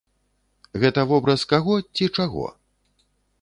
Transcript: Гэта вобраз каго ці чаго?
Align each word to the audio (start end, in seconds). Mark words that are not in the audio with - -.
Гэта 0.83 1.03
вобраз 1.11 1.43
каго 1.51 1.77
ці 1.99 2.09
чаго? 2.21 2.47